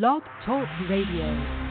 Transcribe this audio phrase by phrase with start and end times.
[0.00, 1.68] Blog Talk Radio.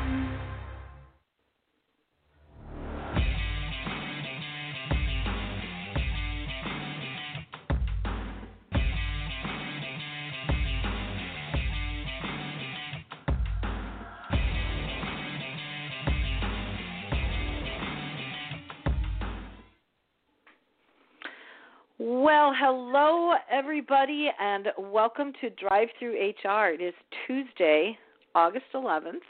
[21.97, 26.67] Well, hello everybody, and welcome to Drive Through HR.
[26.67, 26.94] It is
[27.25, 27.97] Tuesday,
[28.35, 29.26] August 11th,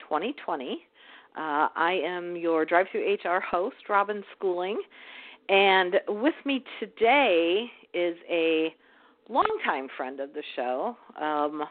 [0.00, 0.78] 2020.
[1.36, 4.80] Uh, I am your Drive Through HR host, Robin Schooling,
[5.48, 8.74] and with me today is a
[9.28, 11.64] longtime friend of the show, um,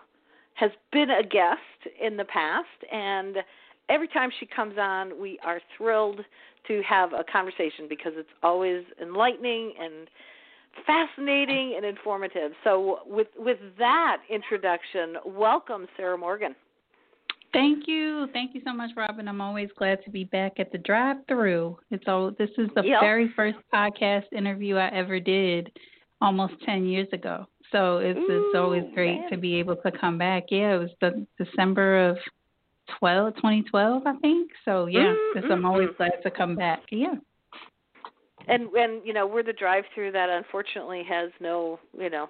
[0.55, 1.59] has been a guest
[2.01, 3.37] in the past, and
[3.89, 6.21] every time she comes on, we are thrilled
[6.67, 10.09] to have a conversation because it's always enlightening and
[10.85, 12.51] fascinating and informative.
[12.63, 16.55] So with with that introduction, welcome Sarah Morgan.
[17.53, 18.27] Thank you.
[18.33, 19.27] Thank you so much, Robin.
[19.27, 21.77] I'm always glad to be back at the drive through.
[21.91, 23.01] It's all this is the yep.
[23.01, 25.71] very first podcast interview I ever did
[26.19, 27.45] almost ten years ago.
[27.71, 29.29] So it's Ooh, it's always great man.
[29.31, 30.45] to be able to come back.
[30.49, 32.17] Yeah, it was the December of
[32.99, 34.51] 12, 2012, I think.
[34.65, 35.51] So yeah, mm-hmm.
[35.51, 36.81] I'm always glad to come back.
[36.91, 37.15] Yeah.
[38.47, 42.29] And and you know we're the drive-through that unfortunately has no you know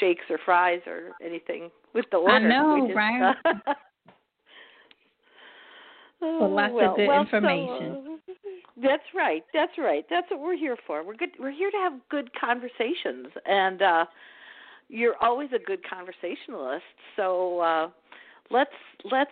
[0.00, 2.34] shakes or fries or anything with the order.
[2.34, 3.34] I know, right?
[3.44, 3.74] Uh,
[6.22, 8.18] oh, lots well, of good well, information.
[8.26, 9.44] So, uh, that's right.
[9.52, 10.04] That's right.
[10.08, 11.04] That's what we're here for.
[11.04, 11.30] We're good.
[11.38, 14.04] We're here to have good conversations, and uh,
[14.88, 16.84] you're always a good conversationalist.
[17.16, 17.88] So uh,
[18.50, 18.70] let's
[19.10, 19.30] let's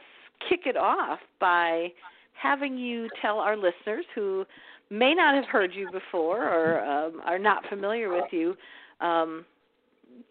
[0.49, 1.89] kick it off by
[2.35, 4.45] having you tell our listeners who
[4.91, 8.57] may not have heard you before or um, are not familiar with you.
[9.01, 9.45] Um,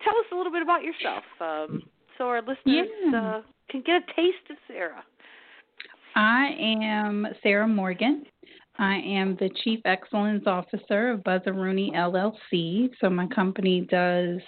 [0.04, 1.84] tell us a little bit about yourself um,
[2.20, 3.38] so our listeners yeah.
[3.38, 5.04] uh, can get a taste of Sarah.
[6.20, 8.26] I am Sarah Morgan.
[8.78, 12.90] I am the Chief Excellence Officer of Buzzarooney LLC.
[13.00, 14.42] So my company does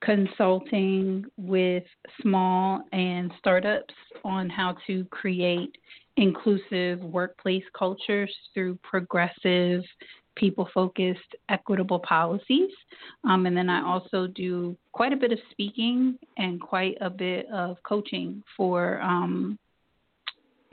[0.00, 1.82] consulting with
[2.22, 5.76] small and startups on how to create
[6.16, 9.82] inclusive workplace cultures through progressive,
[10.36, 12.70] people focused, equitable policies.
[13.28, 17.46] Um, and then I also do quite a bit of speaking and quite a bit
[17.52, 19.58] of coaching for um,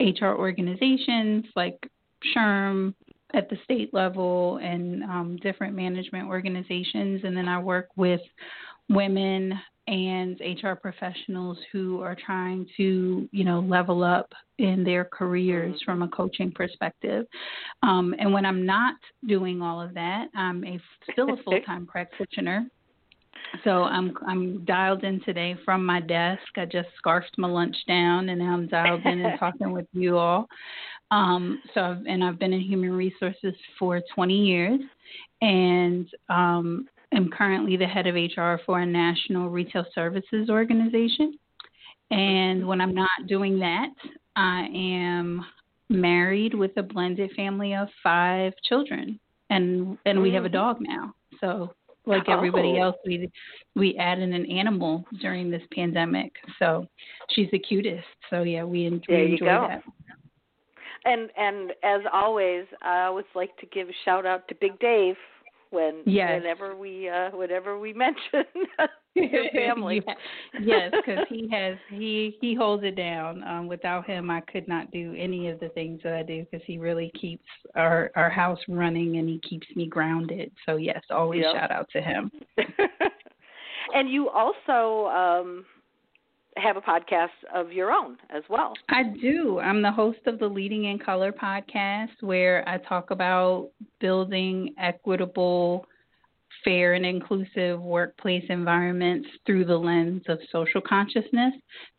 [0.00, 1.78] HR organizations like
[2.36, 2.94] SHRM
[3.34, 7.22] at the state level and um, different management organizations.
[7.24, 8.20] And then I work with
[8.88, 9.58] women
[9.88, 16.02] and HR professionals who are trying to, you know, level up in their careers from
[16.02, 17.26] a coaching perspective.
[17.82, 18.96] Um, and when I'm not
[19.28, 20.80] doing all of that, I'm a
[21.12, 22.66] still a full time practitioner.
[23.64, 26.42] So I'm I'm dialed in today from my desk.
[26.56, 30.18] I just scarfed my lunch down, and now I'm dialed in and talking with you
[30.18, 30.46] all.
[31.10, 34.80] Um, so I've, and I've been in human resources for 20 years,
[35.40, 41.38] and um, am currently the head of HR for a national retail services organization.
[42.10, 43.90] And when I'm not doing that,
[44.36, 45.44] I am
[45.88, 49.18] married with a blended family of five children,
[49.50, 50.52] and and we have a mm.
[50.52, 51.14] dog now.
[51.40, 51.74] So
[52.06, 52.84] like everybody oh.
[52.84, 53.30] else, we
[53.74, 56.32] we added an animal during this pandemic.
[56.58, 56.86] So
[57.30, 58.06] she's the cutest.
[58.30, 59.68] So yeah, we, we enjoy go.
[59.68, 59.82] that.
[61.04, 65.16] And and as always, I always like to give a shout out to Big Dave
[65.70, 66.40] when yes.
[66.40, 68.44] whenever we uh whenever we mention
[69.32, 70.02] your family.
[70.60, 73.42] Yes, because he has he he holds it down.
[73.44, 76.64] Um, without him, I could not do any of the things that I do because
[76.66, 80.52] he really keeps our our house running and he keeps me grounded.
[80.66, 81.54] So yes, always yep.
[81.54, 82.30] shout out to him.
[83.94, 85.64] and you also um
[86.56, 88.72] have a podcast of your own as well.
[88.88, 89.58] I do.
[89.60, 93.70] I'm the host of the Leading in Color podcast, where I talk about
[94.00, 95.86] building equitable,
[96.64, 101.54] fair, and inclusive workplace environments through the lens of social consciousness.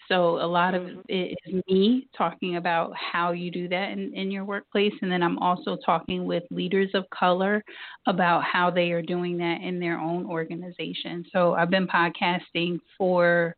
[0.07, 0.99] So, a lot of mm-hmm.
[1.09, 4.93] it is me talking about how you do that in, in your workplace.
[5.01, 7.63] And then I'm also talking with leaders of color
[8.07, 11.25] about how they are doing that in their own organization.
[11.33, 13.55] So, I've been podcasting for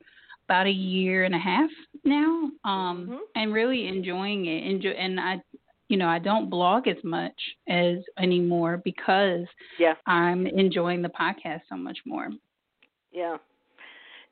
[0.50, 1.70] about a year and a half
[2.04, 3.20] now, um, Mhm.
[3.36, 4.64] and really enjoying it.
[4.64, 5.40] Enjoy, and I,
[5.90, 7.34] you know, I don't blog as much
[7.68, 9.46] as anymore because
[9.78, 9.96] Yeah.
[10.06, 12.30] I'm enjoying the podcast so much more.
[13.12, 13.38] Yeah.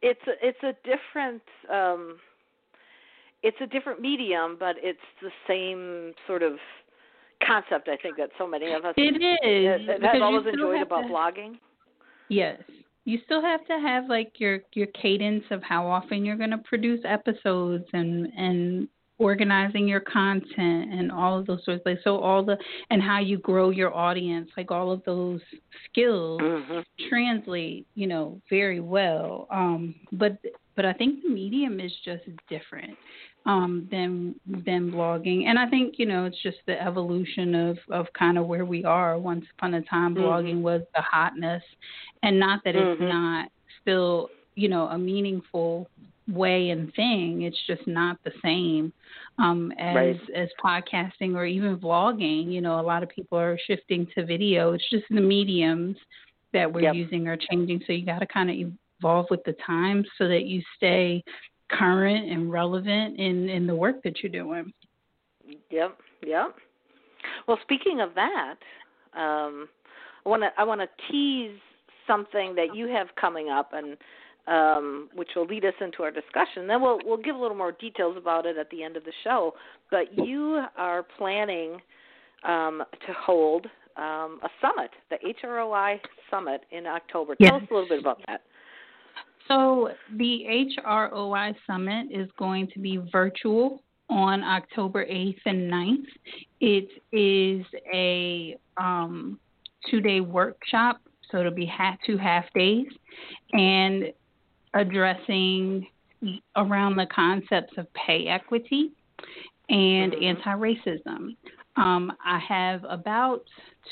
[0.04, 2.18] It's a, it's a different um
[3.44, 6.54] it's a different medium, but it's the same sort of
[7.45, 11.07] concept I think that so many of us It is that, always enjoyed about to-
[11.07, 11.54] blogging.
[12.30, 12.62] Yes.
[13.06, 16.57] You still have to have like your your cadence of how often you're going to
[16.59, 18.88] produce episodes and and
[19.19, 22.58] organizing your content and all of those sorts of like so all the
[22.90, 25.42] and how you grow your audience like all of those
[25.90, 26.84] skills Mhm.
[27.10, 30.38] translate you know very well um but
[30.75, 32.96] but i think the medium is just different
[33.46, 34.36] um than
[34.66, 38.46] than blogging and i think you know it's just the evolution of of kind of
[38.46, 40.22] where we are once upon a time Mhm.
[40.22, 41.64] blogging was the hotness
[42.24, 43.10] and not that it's Mhm.
[43.10, 43.50] not
[43.81, 45.88] still you know a meaningful
[46.27, 48.91] way and thing it's just not the same
[49.39, 50.19] um as Right.
[50.35, 54.74] as podcasting or even vlogging you know a lot of people are shifting to video
[54.74, 55.95] it's just the mediums
[56.53, 56.95] that we're Yep.
[56.95, 60.45] using are changing so you got to kind of evolve with the times so that
[60.45, 61.24] you stay
[61.71, 64.71] current and relevant in in the work that you're doing
[65.69, 66.56] Yep, yep.
[67.47, 68.56] Well, speaking of that,
[69.13, 69.69] um,
[70.25, 71.57] I want to I want to tease
[72.06, 73.97] something that you have coming up, and
[74.47, 76.67] um, which will lead us into our discussion.
[76.67, 79.13] Then we'll we'll give a little more details about it at the end of the
[79.23, 79.53] show.
[79.91, 81.79] But you are planning
[82.44, 83.67] um, to hold
[83.97, 85.99] um, a summit, the HROI
[86.29, 87.35] summit in October.
[87.35, 87.63] Tell Yes.
[87.63, 88.41] us a little bit about that.
[89.47, 96.05] So the HROI Summit is going to be virtual on October 8th and 9th.
[96.59, 99.39] It is a um,
[99.89, 101.01] two-day workshop,
[101.31, 102.88] so it'll be half, two half days,
[103.53, 104.11] and
[104.74, 105.88] addressing
[106.56, 108.92] around the concepts of pay equity
[109.69, 110.24] and Mhm.
[110.24, 111.36] anti-racism.
[111.75, 113.44] Um, I have about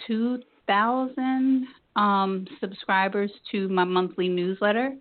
[0.07, 1.67] 2,000
[1.97, 4.97] um, subscribers to my monthly newsletter.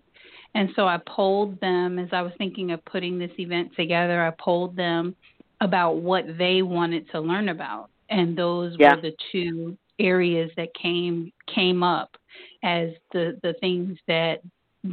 [0.53, 4.21] And so I polled them as I was thinking of putting this event together.
[4.25, 5.15] I polled them
[5.59, 8.95] about what they wanted to learn about, and those Yeah.
[8.95, 12.15] were the two areas that came came up
[12.63, 14.41] as the the things that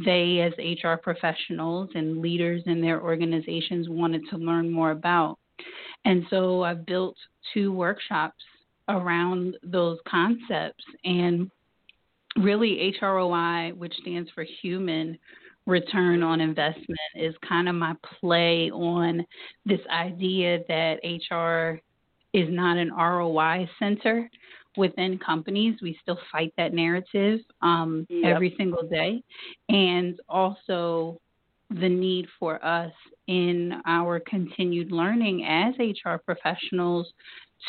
[0.05, 5.37] they as HR professionals and leaders in their organizations wanted to learn more about.
[6.05, 7.15] And so I've built
[7.53, 8.43] two workshops
[8.89, 11.49] around those concepts and
[12.37, 15.17] really HROI, which stands for human
[15.65, 19.25] return on investment, is kind of my play on
[19.65, 21.79] this idea that HR
[22.33, 24.29] is not an ROI center
[24.77, 25.75] within companies.
[25.81, 28.35] We still fight that narrative um, Yep.
[28.35, 29.21] every single day.
[29.69, 31.19] And also
[31.69, 32.91] the need for us
[33.27, 37.11] in our continued learning as HR professionals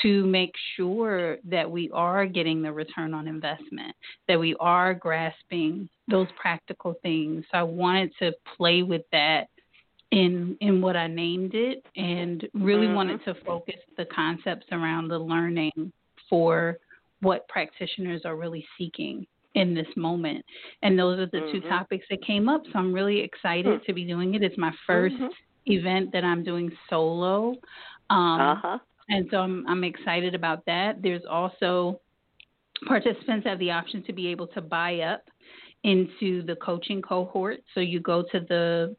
[0.02, 3.94] to make sure that we are getting the return on investment,
[4.26, 7.44] that we are grasping those practical things.
[7.50, 9.46] So I wanted to play with that
[10.10, 12.94] in in what I named it and really Mhm.
[12.94, 15.92] wanted to focus the concepts around the learning
[16.28, 16.78] for
[17.20, 20.44] what practitioners are really seeking in this moment.
[20.82, 21.68] And those are the two Mhm.
[21.68, 22.62] topics that came up.
[22.66, 23.84] So I'm really excited Hmm.
[23.86, 24.42] to be doing it.
[24.42, 25.30] It's my 1st Mhm.
[25.66, 27.54] event that I'm doing solo.
[28.10, 28.78] Um, uh-huh.
[29.08, 31.00] and so I'm I'm excited about that.
[31.02, 32.00] There's also
[32.86, 35.22] participants have the option to be able to buy up
[35.84, 37.60] into the coaching cohort.
[37.74, 38.96] So you go to the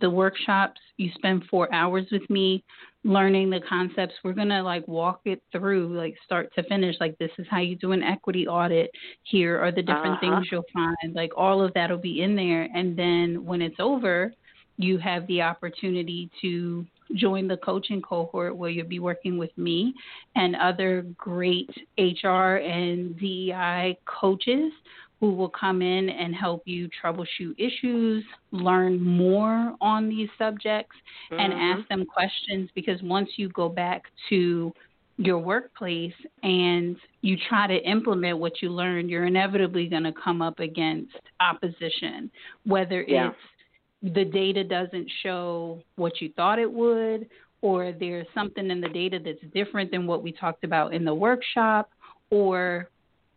[0.00, 2.64] the workshops, you spend 4 hours with me
[3.04, 4.14] learning the concepts.
[4.24, 7.60] We're going to like walk it through like start to finish like this is how
[7.60, 8.90] you do an equity audit.
[9.24, 10.36] Here are the different Uh-huh.
[10.36, 11.14] things you'll find.
[11.14, 14.32] Like all of that'll be in there and then when it's over,
[14.76, 16.84] you have the opportunity to
[17.14, 19.94] join the coaching cohort where you'll be working with me
[20.34, 24.72] and other great HR and DEI coaches
[25.24, 30.94] who will come in and help you troubleshoot issues, learn more on these subjects,
[31.30, 31.56] and Mhm.
[31.56, 34.70] ask them questions because once you go back to
[35.16, 40.42] your workplace and you try to implement what you learned, you're inevitably going to come
[40.42, 42.30] up against opposition,
[42.64, 43.30] whether Yeah.
[43.30, 47.30] it's the data doesn't show what you thought it would,
[47.62, 51.14] or there's something in the data that's different than what we talked about in the
[51.14, 51.90] workshop,
[52.28, 52.90] or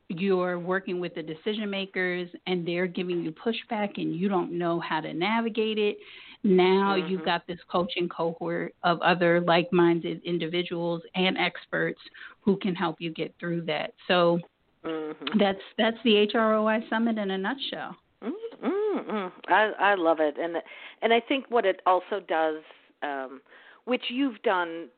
[0.10, 4.80] you're working with the decision makers and they're giving you pushback and you don't know
[4.80, 5.98] how to navigate it.
[6.44, 7.26] Now you've Mhm.
[7.26, 12.00] got this coaching cohort of other like minded individuals and experts
[12.42, 13.94] who can help you get through that.
[14.08, 14.40] So
[14.84, 15.38] Mhm.
[15.40, 17.98] that's that's the HROI summit in a nutshell.
[18.22, 19.32] Mm-mm.
[19.48, 20.58] I I love it, and
[21.02, 22.64] and I think what it also does,
[23.04, 23.42] um,
[23.86, 24.90] which you've done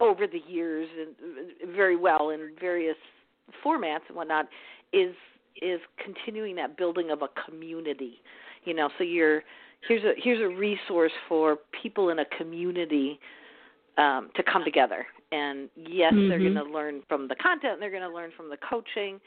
[0.00, 2.96] over the years and very well in various
[3.64, 4.48] formats and whatnot,
[4.92, 5.14] is
[5.60, 8.20] is continuing that building of a community.
[8.64, 9.42] You know, so you're
[9.86, 13.18] here's a here's a resource for people in a community
[13.98, 15.06] um, to come together.
[15.30, 16.28] And yes, mm-hmm.
[16.28, 19.20] they're going to learn from the content, they're going to learn from the coaching,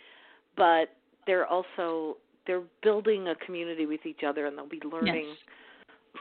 [0.55, 0.89] but
[1.25, 5.25] they're also they're building a community with each other, and they'll be learning.
[5.29, 5.38] Yes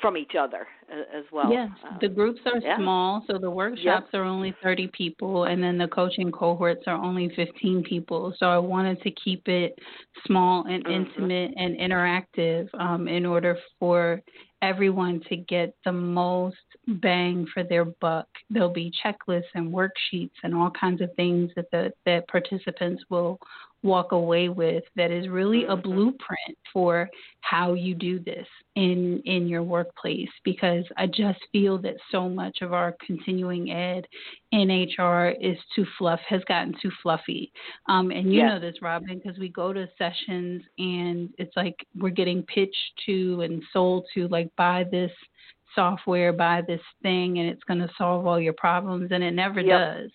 [0.00, 1.50] from each other as well.
[1.50, 2.76] Yes, um, the groups are yeah.
[2.76, 4.20] small, so the workshops yep.
[4.20, 8.34] are only 30 people, and then the coaching cohorts are only 15 people.
[8.38, 9.78] So I wanted to keep it
[10.26, 10.92] small and mm-hmm.
[10.92, 14.22] intimate and interactive um, in order for
[14.62, 16.56] everyone to get the most
[17.02, 18.26] bang for their buck.
[18.50, 23.38] There'll be checklists and worksheets and all kinds of things that the that participants will
[23.84, 25.82] walk away with that is really a mm-hmm.
[25.82, 27.08] blueprint for
[27.40, 32.62] how you do this in in your workplace because I just feel that so much
[32.62, 34.06] of our continuing ed
[34.52, 37.52] in HR is too fluff has gotten too fluffy.
[37.88, 42.08] Um, and you know this, Robin, because we go to sessions and it's like we're
[42.08, 45.12] getting pitched to and sold to like buy this
[45.74, 49.60] software, buy this thing, and it's going to solve all your problems, and it never
[49.60, 49.96] yep.
[49.96, 50.10] does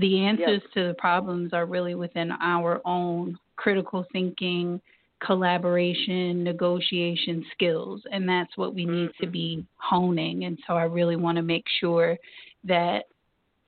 [0.00, 0.72] the answers yep.
[0.74, 4.80] to the problems are really within our own critical thinking,
[5.24, 8.02] collaboration, negotiation skills.
[8.10, 9.32] And that's what we need to mm-hmm.
[9.32, 10.44] be honing.
[10.44, 12.16] And so I really want to make sure
[12.64, 13.04] that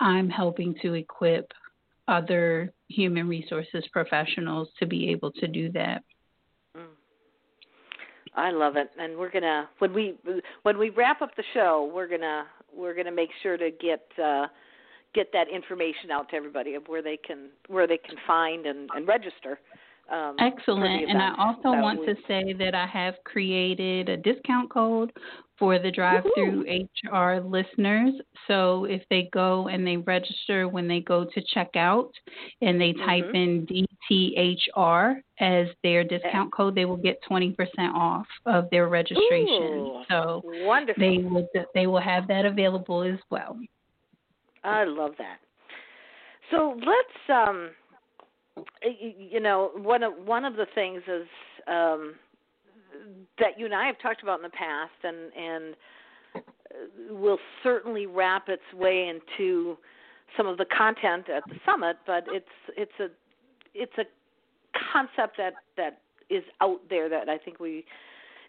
[0.01, 1.53] I'm helping to equip
[2.09, 6.03] other human resources professionals to be able to do that.
[6.77, 6.87] Mm.
[8.35, 10.15] I love it, and we're gonna when we
[10.62, 14.47] when we wrap up the show, we're gonna we're gonna make sure to get uh,
[15.14, 18.88] get that information out to everybody of where they can where they can find and,
[18.95, 19.59] and register.
[20.11, 21.09] Um, Excellent.
[21.09, 25.11] And I also want to say that I have created a discount code
[25.59, 26.66] for the drive through
[27.09, 28.12] HR listeners.
[28.49, 32.11] So if they go and they register when they go to checkout
[32.61, 33.37] and they type mm-hmm.
[33.71, 33.87] in
[34.76, 37.54] DTHR as their discount code, they will get 20%
[37.95, 39.62] off of their registration.
[39.62, 41.00] Ooh, so wonderful.
[41.00, 43.57] they will they will have that available as well.
[44.64, 45.38] I love that.
[46.50, 47.71] So let's, um,
[48.83, 51.26] you know, one of one of the things is
[51.66, 52.14] um,
[53.38, 55.75] that you and I have talked about in the past, and and
[57.11, 59.76] will certainly wrap its way into
[60.37, 61.97] some of the content at the summit.
[62.07, 63.07] But it's it's a
[63.75, 64.04] it's a
[64.92, 66.00] concept that that
[66.31, 67.85] is out there that I think we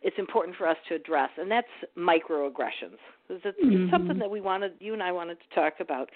[0.04, 1.68] it's important for us to address, and that's
[1.98, 3.00] microaggressions.
[3.30, 3.90] It's, mm-hmm.
[3.90, 6.10] something that we wanted, you and I wanted to talk about.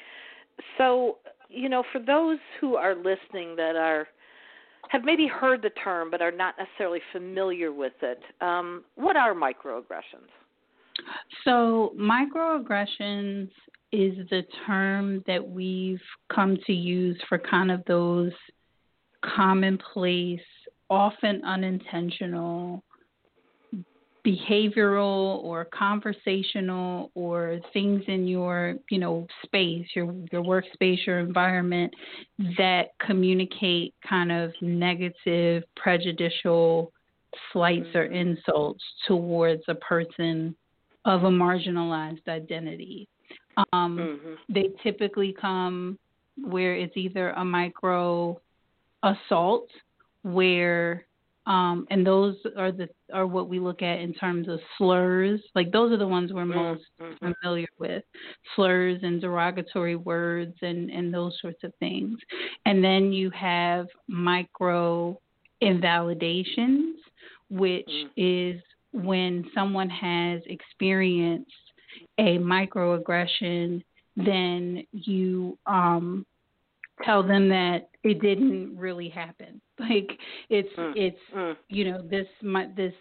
[0.77, 1.17] So,
[1.49, 4.07] you know, for those who are listening that are
[4.89, 9.33] have maybe heard the term but are not necessarily familiar with it, um, what are
[9.33, 10.29] microaggressions?
[11.43, 13.49] So, microaggressions
[13.91, 16.01] is the term that we've
[16.33, 18.33] come to use for kind of those
[19.23, 20.39] commonplace,
[20.89, 22.83] often unintentional
[24.27, 31.93] behavioral or conversational or things in your you know space your your workspace your environment
[32.57, 36.91] that communicate kind of negative prejudicial
[37.53, 40.53] slights or insults towards a person
[41.05, 43.07] of a marginalized identity
[43.71, 44.33] um, mm-hmm.
[44.53, 45.97] they typically come
[46.43, 48.37] where it's either a micro
[49.03, 49.69] assault
[50.23, 51.06] where
[51.47, 55.41] um, and those are the are what we look at in terms of slurs.
[55.55, 56.59] Like those are the ones we're mm-hmm.
[56.59, 57.33] most mm-hmm.
[57.41, 58.03] familiar with,
[58.55, 62.19] slurs and derogatory words and and those sorts of things.
[62.65, 65.17] And then you have micro
[65.61, 66.97] invalidations,
[67.49, 68.55] which mm-hmm.
[68.57, 68.61] is
[68.91, 71.49] when someone has experienced
[72.17, 73.83] a microaggression,
[74.17, 76.25] then you um,
[77.03, 79.61] tell them that it didn't really happen.
[79.79, 80.09] Like
[80.49, 80.93] it's mm.
[80.95, 81.55] it's mm.
[81.69, 82.93] you know this my this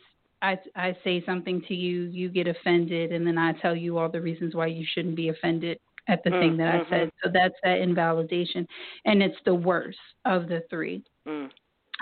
[0.42, 4.10] I I say something to you, you get offended, and then I tell you all
[4.10, 6.38] the reasons why you shouldn't be offended at the mm.
[6.38, 6.94] thing that mm-hmm.
[6.94, 7.10] I said.
[7.24, 8.68] So that's that invalidation,
[9.06, 11.02] and it's the worst of the three.
[11.26, 11.48] Mm.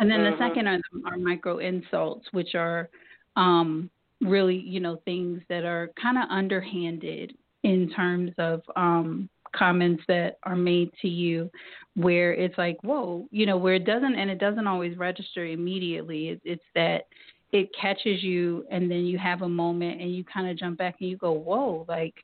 [0.01, 0.43] And then mm-hmm.
[0.43, 2.91] the second are, are micro insults, which are
[3.37, 3.89] um,
[4.21, 7.33] really you know things that are kind of underhanded
[7.63, 11.51] in terms of um, comments that are made to you
[11.97, 16.29] where it's like whoa you know where it doesn't and it doesn't always register immediately
[16.29, 17.07] it, it's that
[17.53, 20.97] it catches you and then you have a moment and you kind of jump back
[21.01, 22.15] and you go whoa like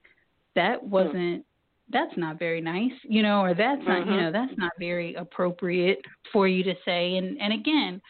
[0.55, 0.91] that hmm.
[0.91, 1.45] wasn't
[1.93, 4.13] that's not very nice you know or that's not mm-hmm.
[4.13, 6.01] you know that's not very appropriate
[6.33, 8.01] for you to say and and again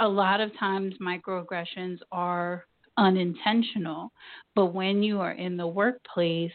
[0.00, 2.64] a lot of times microaggressions are
[2.98, 4.12] unintentional.
[4.54, 6.52] But when you are in the workplace,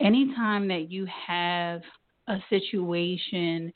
[0.00, 1.82] anytime that you have
[2.28, 3.72] a situation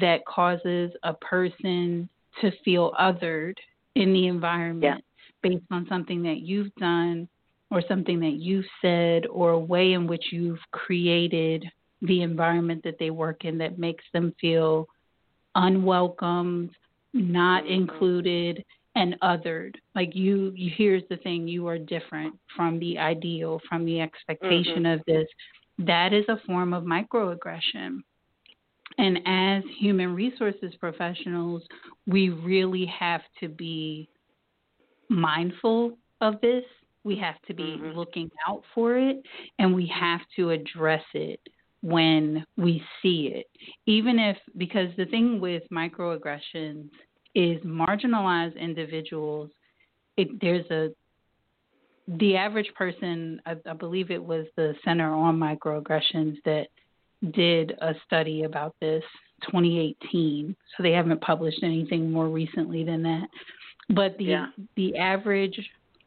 [0.00, 2.08] that causes a person
[2.40, 3.56] to feel othered
[3.94, 5.50] in the environment yeah.
[5.50, 7.28] based on something that you've done
[7.70, 11.64] or something that you've said or a way in which you've created
[12.02, 14.86] the environment that they work in that makes them feel
[15.54, 16.70] unwelcomed,
[17.12, 17.72] not mm-hmm.
[17.72, 18.64] included,
[18.94, 19.74] and othered.
[19.94, 24.82] Like you, you here's the thing: you are different from the ideal, from the expectation
[24.82, 25.00] mm-hmm.
[25.00, 25.26] of this.
[25.86, 28.02] That is a form of microaggression.
[28.98, 31.62] And as human resources professionals,
[32.06, 34.08] we really have to be
[35.08, 36.64] mindful of this.
[37.04, 37.98] We have to be mm-hmm.
[37.98, 39.16] looking out for it,
[39.58, 41.40] and we have to address it
[41.82, 43.46] when we see it.
[43.86, 46.88] Even if, because the thing with microaggressions
[47.34, 49.50] is marginalized individuals,
[50.16, 50.90] it, there's a,
[52.08, 56.66] the average person, I, I believe it was the Center on Microaggressions that
[57.30, 59.04] did a study about this
[59.42, 63.26] 2018 so they haven't published anything more recently than that
[63.90, 64.46] but the yeah.
[64.76, 65.58] the average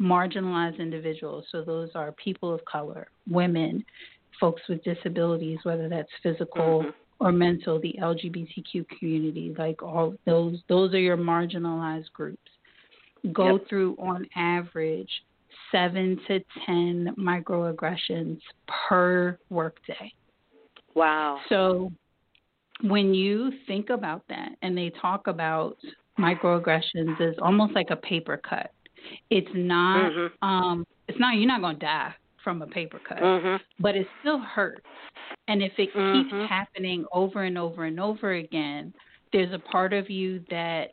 [0.02, 3.84] marginalized individuals so those are people of color women
[4.40, 6.90] folks with disabilities whether that's physical mm-hmm.
[7.26, 12.40] or mental the lgbtq community like all those those are your marginalized groups
[13.34, 13.68] go yep.
[13.68, 15.10] through on average
[15.72, 18.40] 7 to 10 microaggressions
[18.90, 20.12] per workday
[20.96, 21.40] Wow.
[21.50, 21.92] So
[22.82, 25.78] when you think about that and they talk about
[26.18, 28.72] microaggressions as almost like a paper cut.
[29.30, 30.48] It's not mm-hmm.
[30.48, 33.56] um it's not you're not going to die from a paper cut, mm-hmm.
[33.80, 34.86] but it still hurts.
[35.48, 36.30] And if it mm-hmm.
[36.30, 38.94] keeps happening over and over and over again,
[39.34, 40.90] there's a part of you that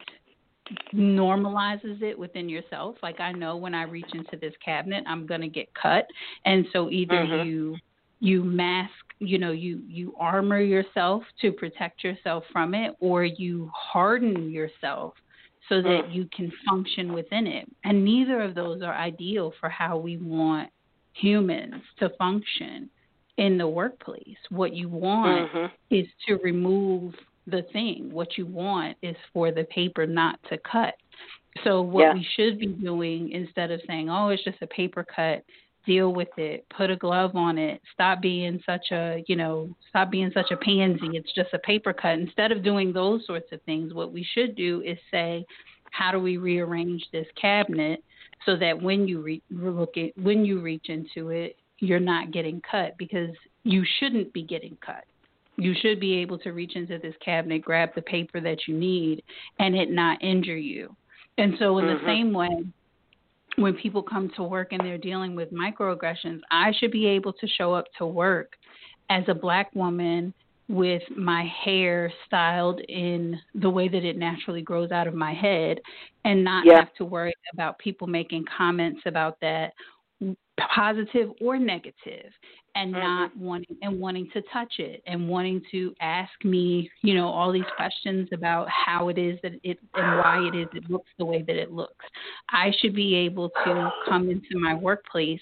[0.95, 2.97] normalizes it within yourself.
[3.03, 6.07] Like I know when I reach into this cabinet, I'm going to get cut.
[6.45, 7.49] And so either mm-hmm.
[7.49, 7.77] you
[8.23, 13.71] you mask you know you you armor yourself to protect yourself from it or you
[13.75, 15.15] harden yourself
[15.69, 16.15] so that mm.
[16.15, 20.71] you can function within it and neither of those are ideal for how we want
[21.15, 22.89] humans to function
[23.39, 25.95] in the workplace what you want mm-hmm.
[25.95, 27.15] is to remove
[27.47, 28.11] the thing.
[28.13, 30.95] What you want is for the paper not to cut.
[31.65, 32.15] So what yeah.
[32.15, 35.45] we should be doing instead of saying oh it's just a paper cut
[35.85, 36.65] deal with it.
[36.77, 37.83] Put a glove on it.
[37.93, 41.11] Stop being such a you know stop being such a pansy.
[41.13, 42.19] It's just a paper cut.
[42.19, 45.45] Instead of doing those sorts of things what we should do is say
[45.91, 48.03] how do we rearrange this cabinet
[48.47, 52.63] so that when you re- look at when you reach into it you're not getting
[52.69, 52.97] cut?
[52.97, 53.31] Because
[53.65, 55.05] you shouldn't be getting cut
[55.57, 59.23] you should be able to reach into this cabinet grab the paper that you need
[59.59, 60.95] and it not injure you
[61.39, 62.05] and so in mm-hmm.
[62.05, 62.65] the same way
[63.57, 67.47] when people come to work and they're dealing with microaggressions, I should be able to
[67.47, 68.55] show up to work
[69.11, 70.33] as a black woman
[70.69, 75.81] with my hair styled in the way that it naturally grows out of my head
[76.25, 76.77] and not yeah.
[76.77, 79.73] have to worry about people making comments about that
[80.75, 82.31] positive or negative
[82.75, 83.03] and mm-hmm.
[83.03, 87.53] not wanting and wanting to touch it and wanting to ask me, you know, all
[87.53, 91.25] these questions about how it is that it and why it is it looks the
[91.25, 92.05] way that it looks.
[92.51, 95.41] I should be able to come into my workplace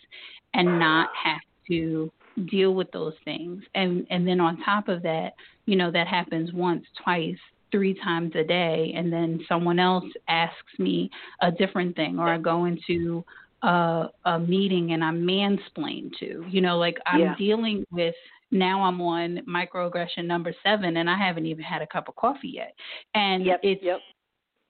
[0.54, 2.10] and not have to
[2.50, 3.62] deal with those things.
[3.74, 5.34] And and then on top of that,
[5.66, 7.38] you know, that happens once, twice,
[7.70, 11.10] three times a day and then someone else asks me
[11.42, 13.24] a different thing or I go into
[13.62, 16.44] a, a meeting and I'm mansplained to.
[16.48, 17.34] You know, like I'm yeah.
[17.36, 18.14] dealing with
[18.50, 22.48] now I'm on microaggression number seven and I haven't even had a cup of coffee
[22.48, 22.74] yet.
[23.14, 24.00] And yep, it's yep.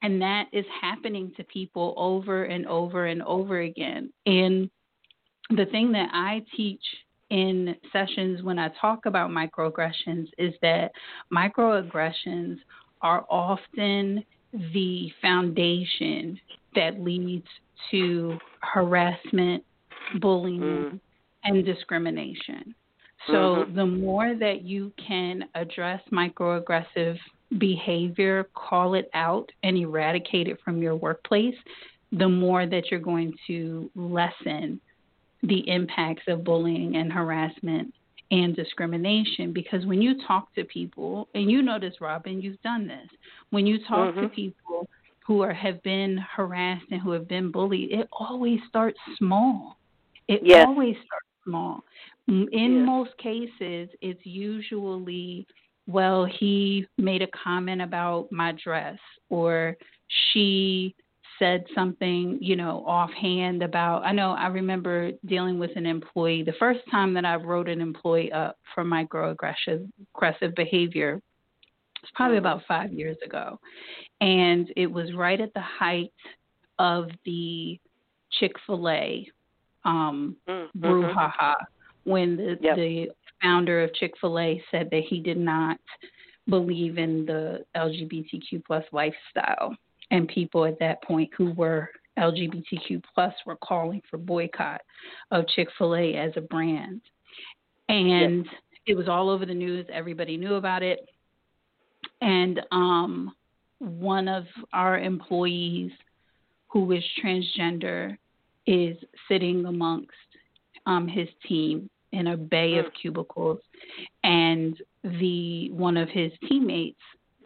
[0.03, 4.13] and that is happening to people over and over and over again.
[4.27, 4.71] And
[5.51, 6.83] the thing that I teach
[7.31, 10.91] in sessions when I talk about microaggressions is that
[11.33, 12.59] microaggressions
[13.03, 16.39] are often the foundation
[16.75, 17.47] that leads
[17.91, 19.65] to harassment,
[20.21, 21.01] bullying, mm.
[21.45, 22.75] and discrimination.
[23.27, 23.77] So, mm-hmm.
[23.77, 27.19] the more that you can address microaggressive
[27.59, 31.57] behavior, call it out, and eradicate it from your workplace,
[32.13, 34.81] the more that you're going to lessen
[35.43, 37.93] the impacts of bullying and harassment
[38.31, 39.53] and discrimination.
[39.53, 43.09] Because when you talk to people, and you know this, Robin, you've done this,
[43.51, 44.23] when you talk mm-hmm.
[44.23, 44.89] to people
[45.27, 49.77] who are have been harassed and who have been bullied, it always starts small.
[50.29, 50.65] It yes.
[50.67, 51.81] always starts small.
[52.29, 52.87] Mm, in yes.
[52.87, 55.47] most cases, it's usually,
[55.87, 59.77] well, he made a comment about my dress, or
[60.33, 60.95] she
[61.41, 64.05] said something, you know, offhand about.
[64.05, 67.81] I know I remember dealing with an employee the first time that I wrote an
[67.81, 71.21] employee up for microaggressive aggressive behavior.
[72.03, 73.59] It's probably about five years ago,
[74.21, 76.13] and it was right at the height
[76.79, 77.79] of the
[78.39, 79.27] Chick Fil A
[79.85, 80.85] um, Mm-hmm.
[80.85, 81.55] brouhaha
[82.05, 82.77] when the Yep.
[82.77, 83.11] the
[83.43, 85.79] founder of Chick Fil A said that he did not
[86.49, 89.77] believe in the LGBTQ plus lifestyle,
[90.11, 94.81] and people at that point who were LGBTQ plus were calling for boycott
[95.31, 97.01] of Chick Fil A as a brand,
[97.89, 98.47] and
[98.87, 99.87] it was all over the news.
[99.93, 101.09] Everybody knew about it,
[102.21, 103.33] and um,
[103.79, 105.91] one of our employees
[106.69, 108.17] who is transgender
[108.67, 108.97] is
[109.29, 110.11] sitting amongst
[110.87, 113.61] um, his team in a bay of cubicles,
[114.25, 117.01] and the one of his teammates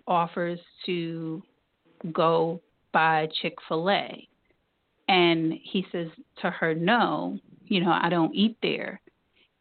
[0.06, 1.42] offers to
[2.12, 2.60] go
[2.92, 4.28] buy Chick Fil A,
[5.08, 6.08] and he says
[6.40, 9.00] to her, "No, you know I don't eat there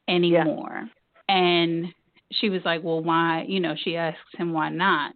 [0.08, 0.90] anymore."
[1.30, 1.94] And
[2.40, 5.14] she was like, "Well, why?" You know, she asks him why not,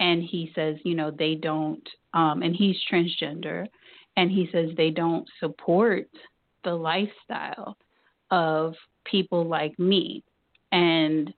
[0.00, 3.66] and he says, "You know, they don't." Um, and he's transgender,
[4.16, 6.08] and he says they don't support
[6.64, 7.76] the lifestyle
[8.30, 8.74] of
[9.04, 10.24] people like me.
[10.72, 11.32] And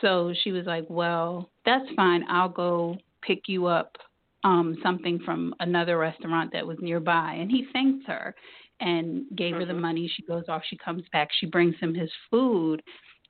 [0.00, 2.24] so she was like, Well, that's fine.
[2.28, 3.96] I'll go pick you up
[4.44, 7.34] um, something from another restaurant that was nearby.
[7.34, 8.34] And he thanked her
[8.80, 10.10] and gave her the money.
[10.14, 12.82] She goes off, she comes back, she brings him his food.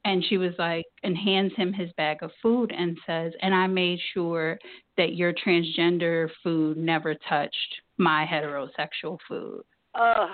[0.07, 3.67] And she was like, and hands him his bag of food and says, and I
[3.67, 4.57] made sure
[4.97, 9.63] that your transgender food never touched my heterosexual food.
[9.97, 10.29] Ugh.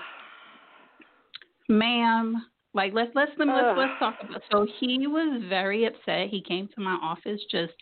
[1.69, 3.77] Ma'am, like let's let's let's Ugh.
[3.77, 4.43] let's talk about.
[4.51, 6.29] So he was very upset.
[6.29, 7.73] He came to my office just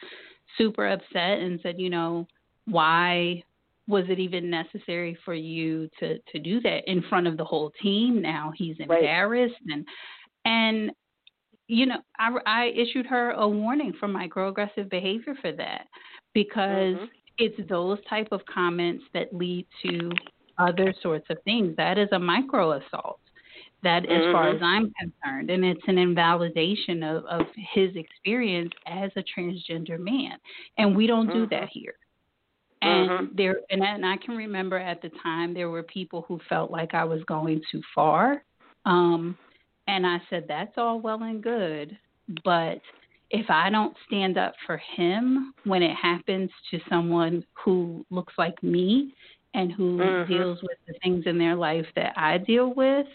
[0.57, 2.25] super upset and said, you know,
[2.67, 3.43] why
[3.87, 7.73] was it even necessary for you to to do that in front of the whole
[7.81, 8.21] team?
[8.21, 8.99] Now he's Right.
[8.99, 9.85] embarrassed and
[10.45, 10.91] and
[11.71, 15.87] you know I I issued her a warning for microaggressive behavior for that
[16.33, 17.09] because Mhm.
[17.37, 20.11] it's those type of comments that lead to
[20.57, 21.75] other sorts of things.
[21.77, 23.19] That is a micro assault.
[23.83, 24.55] That, as far Mhm.
[24.55, 30.37] as I'm concerned, and it's an invalidation of, of his experience as a transgender man,
[30.77, 31.49] and we don't do Mhm.
[31.49, 31.95] that here.
[32.83, 33.35] And Mhm.
[33.35, 36.69] there, and I, and I can remember at the time there were people who felt
[36.69, 38.43] like I was going too far,
[38.85, 39.35] um,
[39.87, 41.97] and I said that's all well and good,
[42.43, 42.79] but
[43.29, 48.61] if I don't stand up for him when it happens to someone who looks like
[48.61, 49.13] me
[49.53, 50.27] and who Mhm.
[50.27, 53.07] deals with the things in their life that I deal with,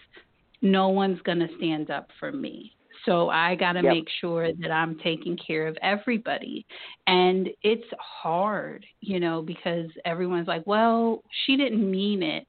[0.62, 2.72] no one's going to stand up for me.
[3.04, 3.92] So I got to Yep.
[3.92, 6.66] make sure that I'm taking care of everybody.
[7.06, 12.46] And it's hard, you know, because everyone's like, well, she didn't mean it.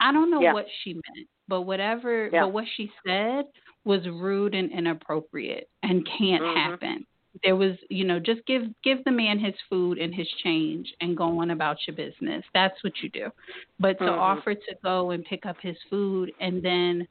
[0.00, 0.52] I don't know Yeah.
[0.52, 2.42] what she meant, but whatever, Yeah.
[2.42, 3.46] but what she said
[3.84, 6.54] was rude and inappropriate and can't Mhm.
[6.54, 7.06] happen.
[7.42, 11.16] There was, you know, just give give the man his food and his change and
[11.16, 12.44] go on about your business.
[12.52, 13.32] That's what you do.
[13.80, 14.18] But to Mhm.
[14.18, 17.08] offer to go and pick up his food and then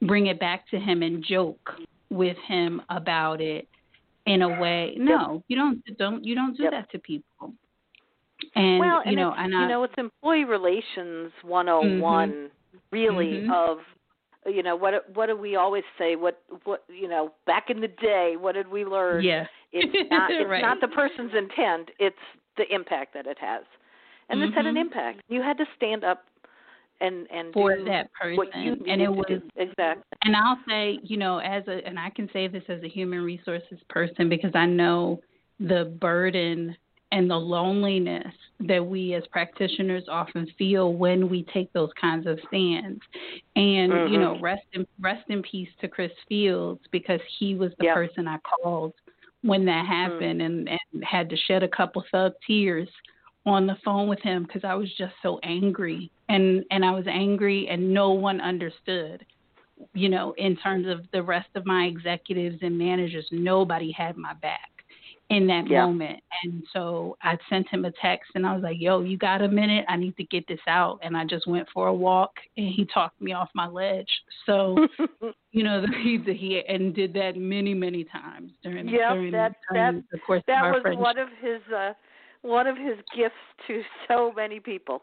[0.00, 1.76] bring it back to him and joke
[2.10, 3.66] with him about it
[4.26, 6.72] in a way, no, you don't don't you don't do Yep.
[6.72, 7.54] that to people.
[8.54, 12.50] And well, you and know, and you I, know, it's employee relations 101
[12.90, 13.50] really Mhm.
[13.50, 13.78] of
[14.46, 17.88] you know what what do we always say what what you know back in the
[17.88, 20.60] day what did we learn yeah, it's not it's Right.
[20.60, 22.16] not the person's intent it's
[22.56, 23.64] the impact that it has
[24.28, 24.80] and this had an Mhm.
[24.80, 26.24] impact you had to stand up
[27.00, 30.98] and and for do that what you person, and it was exactly and I'll say,
[31.02, 34.52] you know, as a and I can say this as a human resources person because
[34.54, 35.20] I know
[35.60, 36.76] the burden
[37.14, 38.34] and the loneliness
[38.66, 43.00] that we as practitioners often feel when we take those kinds of stands.
[43.54, 44.20] And you Mhm.
[44.20, 47.94] know, rest in rest in peace to Chris Fields because he was the Yeah.
[47.94, 48.94] person I called
[49.42, 52.88] when that happened and and had to shed a couple thug tears
[53.46, 57.06] on the phone with him because I was just so angry and and I was
[57.06, 59.24] angry and no one understood
[59.92, 64.32] you know in terms of the rest of my executives and managers nobody had my
[64.34, 64.70] back
[65.30, 65.86] in that Yeah.
[65.86, 66.22] moment.
[66.42, 69.48] And so I sent him a text and I was like yo you got a
[69.48, 69.84] minute?
[69.88, 70.98] I need to get this out.
[71.02, 74.08] And I just went for a walk and he talked me off my ledge.
[74.46, 74.76] So
[75.52, 79.96] you know he he and did that many many times during Yep, during, that- during
[79.96, 81.02] that- the course that was friendship.
[81.02, 81.92] one of his uh
[82.42, 83.34] one of his gifts
[83.66, 85.02] to so many people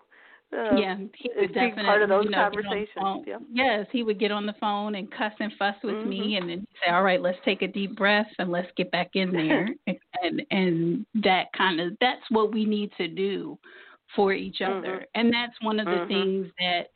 [0.53, 3.37] uh, yeah, he would definitely part of those you know, get on the conversations, yeah.
[3.53, 6.09] Yes, he would get on the phone and cuss and fuss with Mm-hmm.
[6.09, 9.09] me, and then say, "All right, let's take a deep breath and let's get back
[9.15, 9.75] in there."
[10.23, 13.57] and and that kind of that's what we need to do
[14.15, 14.79] for each Mm-hmm.
[14.79, 15.05] other.
[15.15, 16.07] And that's one of the Mhm.
[16.07, 16.87] things that,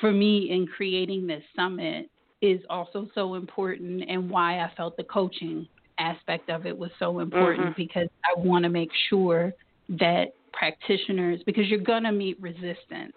[0.00, 2.10] for me, in creating this summit,
[2.42, 5.66] is also so important and why I felt the coaching
[5.98, 7.76] aspect of it was so important Mhm.
[7.76, 9.52] because I want to make sure
[9.88, 13.16] that practitioners, because you're going to meet resistance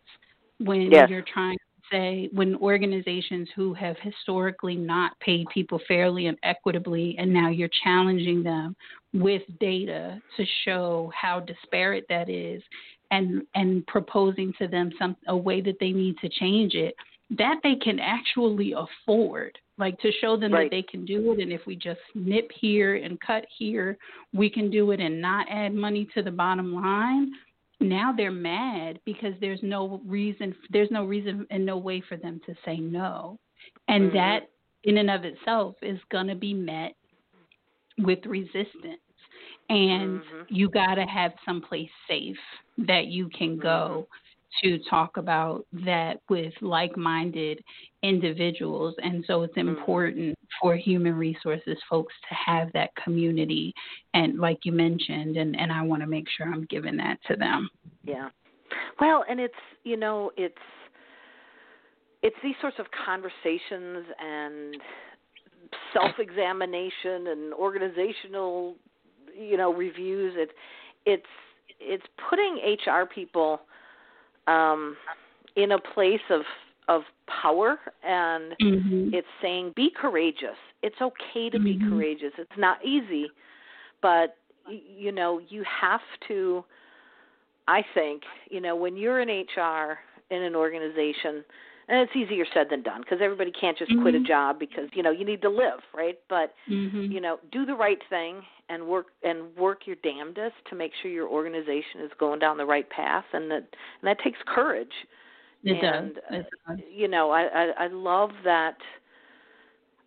[0.60, 1.10] when Yes.
[1.10, 7.16] you're trying to say, when organizations who have historically not paid people fairly and equitably,
[7.18, 8.76] and now you're challenging them
[9.14, 12.62] with data to show how disparate that is
[13.12, 16.94] and and proposing to them some a way that they need to change it
[17.32, 20.72] that they can actually afford like to show them Right.
[20.72, 23.98] that they can do it and if we just nip here and cut here
[24.34, 27.32] we can do it and not add money to the bottom line
[27.80, 32.40] now they're mad because there's no reason there's no reason and no way for them
[32.46, 33.38] to say no
[33.88, 34.14] and Mhm.
[34.14, 34.50] that
[34.86, 36.96] in and of itself is going to be met
[37.98, 39.02] with resistance
[39.70, 40.46] and Mhm.
[40.48, 42.40] you got to have someplace safe
[42.78, 44.08] that you can go
[44.64, 47.64] to talk about that with like-minded
[48.04, 49.68] individuals and so it's Mhm.
[49.70, 53.74] important for human resources folks to have that community
[54.14, 57.36] and like you mentioned and and I want to make sure I'm giving that to
[57.36, 57.70] them
[58.04, 58.30] Yeah.
[59.00, 60.58] Well, and it's you know it's
[62.24, 64.78] it's these sorts of conversations and
[65.94, 68.76] self-examination and organizational
[69.38, 70.34] you know reviews.
[70.38, 70.52] It
[71.06, 71.26] it's
[71.80, 73.62] it's putting HR people
[74.48, 74.98] um,
[75.56, 76.42] in a place of
[76.88, 80.58] of power and mhm it's saying be courageous.
[80.82, 81.90] It's okay to be Mhm.
[81.90, 82.34] courageous.
[82.38, 83.30] It's not easy,
[84.02, 84.38] but
[84.70, 86.64] you know, you have to
[87.68, 91.44] I think, you know, when you're in HR in an organization,
[91.88, 94.28] and it's easier said than done because everybody can't just quit a Mhm.
[94.28, 96.20] job because, you know, you need to live, right?
[96.30, 100.76] But mhm you know, do the right thing and work and work your damnedest to
[100.76, 103.64] make sure your organization is going down the right path and that
[104.02, 104.92] and that takes courage
[105.64, 108.78] it and, does it does you know I, I i love that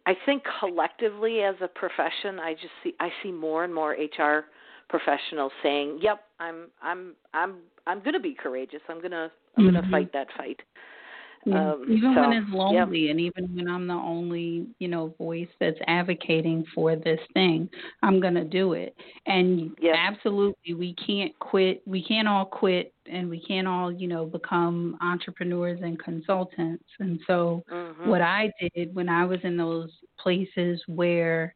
[0.07, 4.45] i think collectively as a profession i just see i see more and more hr
[4.88, 9.64] professionals saying yep i'm i'm i'm i'm going to be courageous i'm going to i'm
[9.64, 9.85] going Mhm.
[9.85, 10.61] to fight that fight
[11.46, 15.79] Um, even when it's lonely and even when I'm the only, you know, voice that's
[15.87, 17.68] advocating for this thing,
[18.03, 18.94] I'm going to do it.
[19.26, 19.94] And Yeah.
[19.96, 21.83] absolutely, we can't quit.
[21.87, 26.85] We can't all quit and we can't all, you know, become entrepreneurs and consultants.
[26.98, 28.07] And so mhm.
[28.07, 31.55] what I did when I was in those places where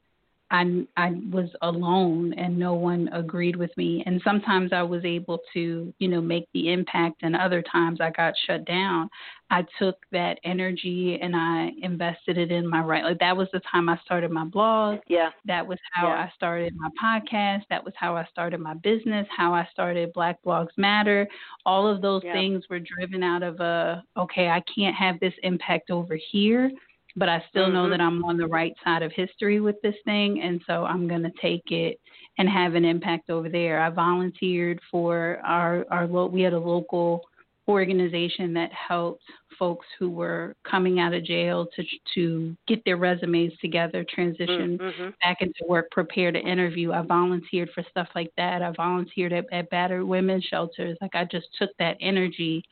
[0.55, 5.41] I I was alone and no one agreed with me and sometimes I was able
[5.55, 9.11] to you know make the impact and other times I got shut down
[9.51, 13.61] I took that energy and I invested it in my right like that was the
[13.71, 16.25] time I started my blog yeah that was how Yeah.
[16.25, 17.63] I started my podcast.
[17.69, 21.29] That was how I started my business, how I started Black Blogs Matter.
[21.67, 22.33] All of those Yeah.
[22.33, 26.71] things were driven out of a okay, I can't have this impact over here,
[27.17, 27.91] but I still know Mhm.
[27.91, 31.23] that I'm on the right side of history with this thing, and so I'm going
[31.23, 32.01] to take it
[32.39, 33.81] and have an impact over there.
[33.81, 37.25] I volunteered for our our lo- we had a local
[37.69, 39.25] organization that helped
[39.59, 45.09] folks who were coming out of jail to to get their resumes together, transition mm-hmm.
[45.23, 46.93] back into work, prepare to interview.
[46.93, 48.63] I volunteered for stuff like that.
[48.63, 50.99] I volunteered at, at battered women's shelters.
[51.01, 52.65] Like I just took that energy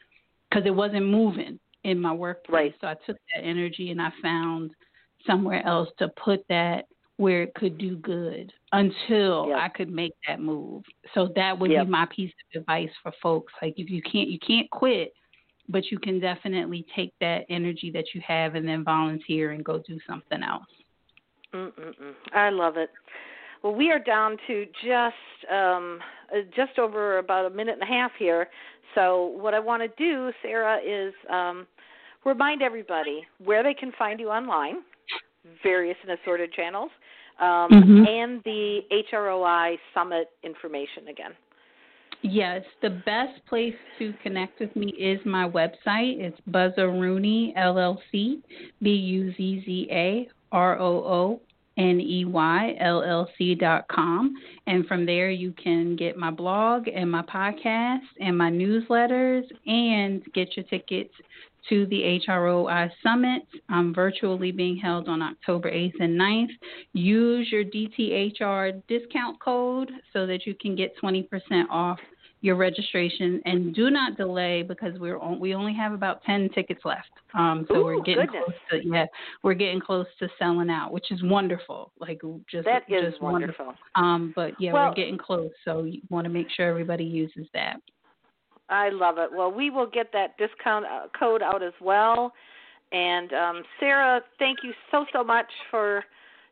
[0.51, 2.55] because it wasn't moving in my workplace.
[2.55, 2.75] Right.
[2.81, 4.71] So I took that energy and I found
[5.27, 9.59] somewhere else to put that where it could do good until Yep.
[9.59, 10.83] I could make that move.
[11.15, 11.87] So that would Yep.
[11.87, 13.53] be my piece of advice for folks.
[13.61, 15.13] Like if you can't you can't quit,
[15.69, 19.79] but you can definitely take that energy that you have and then volunteer and go
[19.87, 20.65] do something else.
[21.55, 22.15] Mm-mm-mm.
[22.33, 22.91] I love it.
[23.63, 26.01] Well, we are down to just um,
[26.35, 28.49] uh, just over about a minute and a half here.
[28.95, 31.67] So, what I want to do, Sarah, is um,
[32.25, 34.79] remind everybody where they can find you online,
[35.63, 36.91] various and assorted channels,
[37.39, 38.09] um, Mhm.
[38.09, 41.35] and the HROI Summit information again.
[42.23, 46.21] Yes, the best place to connect with me is my website.
[46.21, 48.43] It's Buzzarooney LLC,
[48.81, 51.41] B U Z Z A R O O
[51.77, 54.35] N E Y L L C dot com.
[54.67, 60.23] And from there, you can get my blog and my podcast and my newsletters and
[60.35, 61.13] get your tickets
[61.69, 66.51] to the HROI Summit um, virtually being held on October 8th and 9th.
[66.93, 71.29] Use your DTHR discount code so that you can get 20%
[71.71, 71.99] off
[72.43, 76.81] your registration and do not delay because we're on, we only have about 10 tickets
[76.85, 77.09] left.
[77.35, 78.43] Um, so we're getting goodness.
[78.45, 79.07] close to yeah,
[79.43, 81.93] we're getting close to selling out, which is wonderful.
[81.99, 83.75] Like just That is just wonderful.
[83.95, 87.47] Um, but yeah, Well- we're getting close, so you want to make sure everybody uses
[87.55, 87.77] that.
[88.69, 89.31] I love it.
[89.33, 92.33] Well, we will get that discount uh, code out as well.
[92.91, 96.05] And um, Sarah, thank you so so much for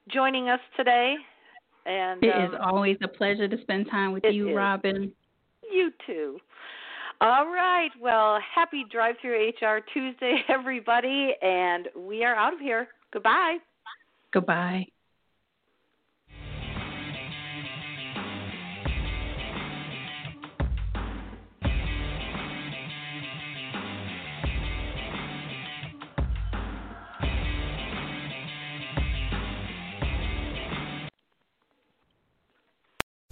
[0.08, 1.16] joining us today.
[1.86, 4.56] And it um, is always a pleasure to spend time with you, is.
[4.56, 5.12] Robin.
[5.70, 6.38] You too.
[7.20, 7.90] All right.
[8.00, 12.88] Well, happy Drive Through HR Tuesday, everybody, and we are out of here.
[13.12, 13.58] Goodbye.
[14.32, 14.86] Goodbye.